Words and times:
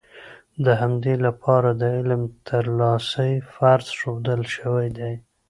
د 0.65 0.67
همدې 0.81 1.15
لپاره 1.25 1.69
د 1.81 1.83
علم 1.97 2.21
ترلاسی 2.47 3.31
فرض 3.55 3.87
ښودل 3.99 4.41
شوی 4.55 4.87
دی. 4.97 5.13